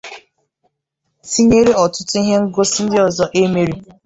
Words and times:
tinyere 1.29 1.71
ọtụtụ 1.83 2.15
ihe 2.21 2.35
ngosi 2.45 2.79
ndị 2.83 2.97
ọzọ 3.07 3.25
e 3.41 3.43
mere 3.53 3.75